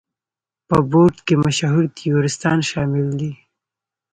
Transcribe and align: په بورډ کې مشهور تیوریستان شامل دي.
په 0.67 0.77
بورډ 0.89 1.15
کې 1.25 1.35
مشهور 1.45 1.83
تیوریستان 1.97 2.57
شامل 2.69 3.07
دي. 3.19 3.31